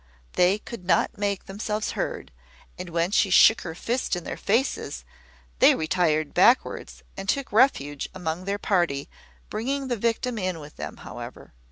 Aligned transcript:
They 0.33 0.57
could 0.57 0.83
not 0.83 1.19
make 1.19 1.45
themselves 1.45 1.91
heard; 1.91 2.31
and 2.75 2.89
when 2.89 3.11
she 3.11 3.29
shook 3.29 3.61
her 3.61 3.75
fist 3.75 4.15
in 4.15 4.23
their 4.23 4.35
faces, 4.35 5.05
they 5.59 5.75
retired 5.75 6.33
backwards, 6.33 7.03
and 7.15 7.29
took 7.29 7.51
refuge 7.51 8.09
among 8.15 8.45
their 8.45 8.57
party, 8.57 9.11
bringing 9.51 9.89
the 9.89 9.97
victim 9.97 10.39
in 10.39 10.59
with 10.59 10.75
them, 10.77 10.97
however. 11.05 11.53